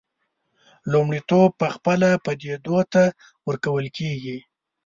لومړیتوب 0.91 1.49
پخپله 1.61 2.09
پدیدو 2.25 2.77
ته 2.93 3.03
ورکول 3.47 3.85
کېږي. 3.97 4.37